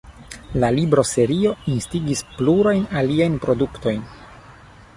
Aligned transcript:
La 0.61 0.69
libroserio 0.77 1.51
instigis 1.73 2.23
plurajn 2.39 2.81
aliajn 3.03 3.39
produktojn. 3.47 4.01